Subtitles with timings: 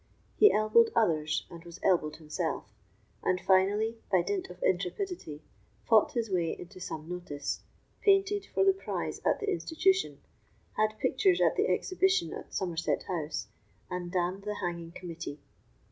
[0.35, 2.71] He elbowed others, and was elbowed himself;
[3.21, 5.43] and finally, by dint of intrepidity,
[5.87, 7.59] fought his way into some notice,
[8.01, 10.19] painted for the prize at the Institution,
[10.75, 13.49] had pictures at the exhibition at Somerset House,
[13.91, 15.39] and damned the hanging committee.